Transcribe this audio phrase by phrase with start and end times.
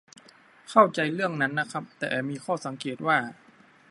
[0.69, 3.17] เข้าใจเรื่องนั้นนะครับ แต่มีข้อสังเกตว่า